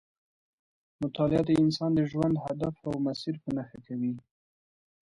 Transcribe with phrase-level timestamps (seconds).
[1.03, 4.13] مطالعه د انسان د ژوند هدف او مسیر په نښه کوي.